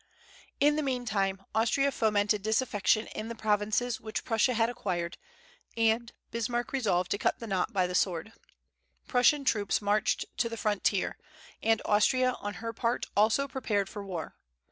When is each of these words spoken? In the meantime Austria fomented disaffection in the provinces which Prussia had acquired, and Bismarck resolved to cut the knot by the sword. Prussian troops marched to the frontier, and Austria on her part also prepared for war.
In 0.59 0.77
the 0.77 0.81
meantime 0.81 1.43
Austria 1.53 1.91
fomented 1.91 2.41
disaffection 2.41 3.05
in 3.13 3.27
the 3.27 3.35
provinces 3.35 4.01
which 4.01 4.23
Prussia 4.25 4.55
had 4.55 4.67
acquired, 4.67 5.19
and 5.77 6.11
Bismarck 6.31 6.71
resolved 6.73 7.11
to 7.11 7.19
cut 7.19 7.37
the 7.37 7.45
knot 7.45 7.71
by 7.71 7.85
the 7.85 7.93
sword. 7.93 8.33
Prussian 9.07 9.45
troops 9.45 9.79
marched 9.79 10.25
to 10.37 10.49
the 10.49 10.57
frontier, 10.57 11.19
and 11.61 11.83
Austria 11.85 12.31
on 12.41 12.55
her 12.55 12.73
part 12.73 13.05
also 13.15 13.47
prepared 13.47 13.87
for 13.89 14.03
war. 14.03 14.33